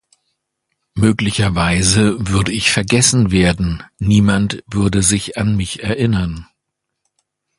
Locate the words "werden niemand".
3.29-4.63